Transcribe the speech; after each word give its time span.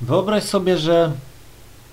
Wyobraź 0.00 0.44
sobie, 0.44 0.78
że 0.78 1.12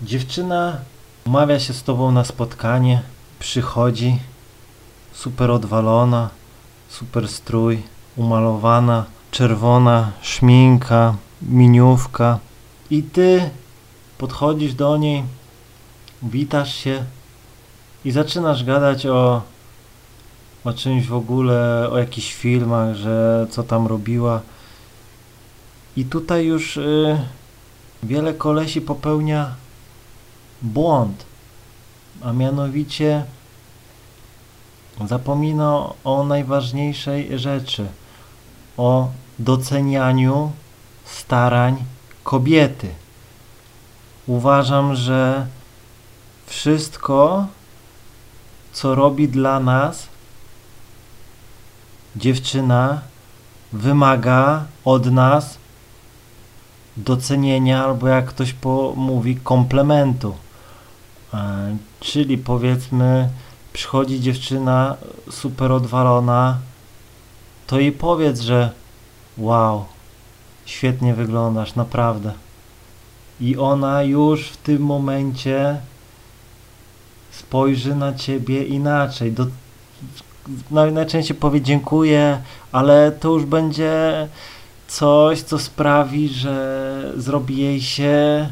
dziewczyna 0.02 0.78
umawia 1.26 1.60
się 1.60 1.74
z 1.74 1.84
tobą 1.84 2.12
na 2.12 2.24
spotkanie, 2.24 3.02
przychodzi, 3.40 4.20
super 5.14 5.52
odwalona, 5.52 6.30
super 6.90 7.28
strój, 7.28 7.82
umalowana, 8.16 9.06
czerwona 9.32 10.12
szminka, 10.22 11.16
miniówka 11.42 12.40
i 12.90 13.04
ty 13.04 13.50
podchodzisz 14.18 14.74
do 14.74 14.98
niej, 14.98 15.24
witasz 16.24 16.76
się 16.76 17.04
i 18.06 18.12
zaczynasz 18.12 18.64
gadać 18.64 19.06
o, 19.06 19.42
o 20.64 20.74
czymś 20.74 21.08
w 21.08 21.14
ogóle, 21.14 21.90
o 21.92 21.98
jakichś 21.98 22.34
filmach, 22.34 22.96
że 22.96 23.48
co 23.50 23.64
tam 23.64 23.88
robiła. 23.88 24.42
I 25.98 26.06
tutaj 26.06 26.46
już 26.46 26.78
y, 26.78 27.18
wiele 28.04 28.34
kolesi 28.34 28.82
popełnia 28.82 29.56
błąd, 30.62 31.26
a 32.24 32.34
mianowicie 32.34 33.26
zapomina 35.08 35.90
o 36.04 36.24
najważniejszej 36.24 37.40
rzeczy, 37.40 37.88
o 38.78 39.10
docenianiu 39.40 40.52
starań 41.06 41.86
kobiety. 42.24 42.90
Uważam, 44.28 44.96
że 44.96 45.48
wszystko, 46.46 47.48
co 48.74 48.96
robi 48.96 49.28
dla 49.28 49.60
nas 49.60 50.08
dziewczyna, 52.16 53.02
wymaga 53.74 54.66
od 54.86 55.12
nas 55.12 55.58
docenienia, 56.98 57.84
albo 57.84 58.08
jak 58.08 58.26
ktoś 58.26 58.54
po, 58.54 58.94
mówi, 58.96 59.36
komplementu. 59.36 60.36
E, 61.34 61.78
czyli 62.00 62.38
powiedzmy, 62.38 63.30
przychodzi 63.74 64.22
dziewczyna 64.22 64.98
super 65.32 65.72
odwalona, 65.72 66.58
to 67.68 67.80
jej 67.80 67.92
powiedz, 67.92 68.40
że 68.40 68.72
wow, 69.38 69.86
świetnie 70.66 71.14
wyglądasz, 71.14 71.76
naprawdę. 71.76 72.34
I 73.42 73.58
ona 73.58 74.04
już 74.04 74.50
w 74.50 74.58
tym 74.58 74.82
momencie 74.82 75.78
spojrzy 77.32 77.96
na 77.96 78.14
ciebie 78.14 78.64
inaczej. 78.64 79.32
Do, 79.32 79.46
naj- 80.72 80.94
najczęściej 80.94 81.38
powie 81.38 81.62
dziękuję, 81.62 82.42
ale 82.72 83.12
to 83.12 83.30
już 83.30 83.46
będzie 83.46 84.28
coś, 84.88 85.42
co 85.42 85.60
sprawi, 85.60 86.30
że 86.30 87.14
zrobi 87.18 87.58
jej 87.58 87.82
się 87.82 88.50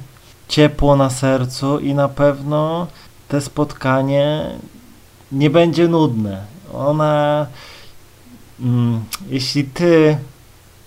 ciepło 0.47 0.95
na 0.95 1.09
sercu 1.09 1.79
i 1.79 1.93
na 1.93 2.09
pewno 2.09 2.87
te 3.27 3.41
spotkanie 3.41 4.49
nie 5.31 5.49
będzie 5.49 5.87
nudne. 5.87 6.45
Ona, 6.73 7.45
mm, 8.59 9.03
jeśli 9.29 9.63
ty 9.63 10.17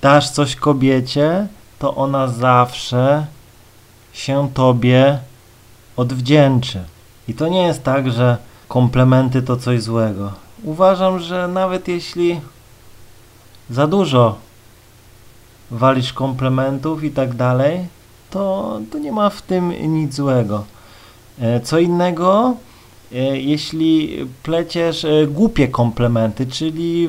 dasz 0.03 0.31
coś 0.31 0.57
kobiecie, 0.57 1.47
to 1.79 1.95
ona 1.95 2.29
zawsze 2.29 3.27
się 4.13 4.51
tobie 4.55 5.19
odwdzięczy. 5.97 6.85
I 7.29 7.35
to 7.35 7.49
nie 7.49 7.63
jest 7.63 7.83
tak, 7.83 8.13
że 8.13 8.37
komplementy 8.69 9.43
to 9.43 9.57
coś 9.57 9.83
złego. 9.83 10.33
Uważam, 10.65 11.19
że 11.19 11.49
nawet 11.49 11.89
jeśli 11.89 12.41
za 13.71 13.87
dużo 13.87 14.46
walisz 15.71 16.13
komplementów 16.13 17.05
i 17.05 17.11
tak 17.11 17.35
dalej, 17.35 17.81
to, 18.31 18.79
to 18.93 18.99
nie 18.99 19.13
ma 19.13 19.31
w 19.31 19.43
tym 19.43 19.73
nic 19.95 20.15
złego. 20.15 20.65
E, 21.41 21.61
Co 21.61 21.79
innego, 21.79 22.57
e, 23.13 23.17
jeśli 23.41 24.19
pleciesz 24.43 25.05
e, 25.05 25.27
głupie 25.27 25.69
komplementy, 25.69 26.47
czyli 26.47 27.09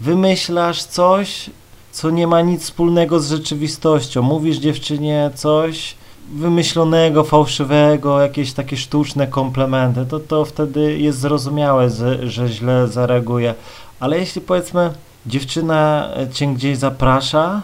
wymyślasz 0.00 0.84
coś, 0.84 1.50
co 1.92 2.10
nie 2.10 2.26
ma 2.26 2.40
nic 2.40 2.62
wspólnego 2.62 3.20
z 3.20 3.30
rzeczywistością. 3.30 4.22
Mówisz 4.22 4.56
dziewczynie 4.56 5.30
coś 5.34 5.94
wymyślonego, 6.34 7.24
fałszywego, 7.24 8.20
jakieś 8.20 8.52
takie 8.52 8.76
sztuczne 8.76 9.26
komplementy, 9.26 10.06
to, 10.06 10.20
to 10.20 10.44
wtedy 10.44 10.98
jest 10.98 11.18
zrozumiałe, 11.18 11.90
że, 11.90 12.30
że 12.30 12.48
źle 12.48 12.88
zareaguje. 12.88 13.54
Ale 14.00 14.18
jeśli 14.18 14.40
powiedzmy 14.40 14.90
dziewczyna 15.26 16.08
cię 16.32 16.46
gdzieś 16.46 16.78
zaprasza, 16.78 17.62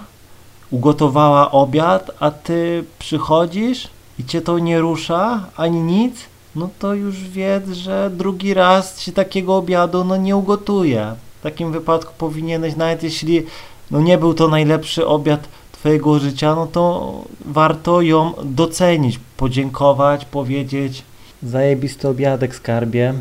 ugotowała 0.71 1.51
obiad, 1.51 2.11
a 2.21 2.31
ty 2.31 2.85
przychodzisz 2.99 3.89
i 4.19 4.25
cię 4.25 4.41
to 4.41 4.59
nie 4.59 4.81
rusza, 4.81 5.47
ani 5.57 5.81
nic, 5.81 6.17
no 6.57 6.69
to 6.79 6.95
już 6.95 7.29
wiedz, 7.29 7.69
że 7.71 8.11
drugi 8.15 8.55
raz 8.55 9.01
ci 9.01 9.13
takiego 9.13 9.57
obiadu 9.57 10.05
no 10.05 10.17
nie 10.17 10.37
ugotuje. 10.37 11.15
W 11.41 11.43
takim 11.43 11.73
wypadku 11.73 12.13
powinieneś, 12.19 12.77
nawet 12.77 13.03
jeśli 13.03 13.43
no 13.91 14.01
nie 14.01 14.19
był 14.19 14.35
to 14.35 14.49
najlepszy 14.49 15.07
obiad 15.07 15.49
twojego 15.73 16.19
życia, 16.19 16.55
no 16.55 16.67
to 16.67 17.13
warto 17.45 18.03
ją 18.03 18.33
docenić, 18.45 19.21
podziękować, 19.37 20.25
powiedzieć 20.25 21.03
zajebisty 21.43 22.09
obiadek 22.09 22.55
skarbie, 22.55 23.15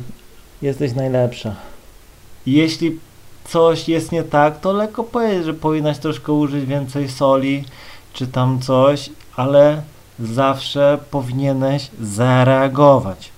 jesteś 0.61 0.93
najlepsza. 0.93 1.55
Jeśli 2.45 2.99
coś 3.47 3.89
jest 3.89 4.11
nie 4.11 4.23
tak, 4.23 4.59
to 4.59 4.73
lekko 4.73 5.03
powiedzieć, 5.03 5.45
że 5.45 5.53
powinnaś 5.53 5.97
troszkę 5.97 6.33
użyć 6.33 6.65
więcej 6.65 7.09
soli, 7.09 7.63
czy 8.13 8.27
tam 8.27 8.59
coś, 8.59 9.09
ale 9.35 9.81
zawsze 10.19 10.97
powinieneś 11.11 11.89
zareagować. 12.01 13.36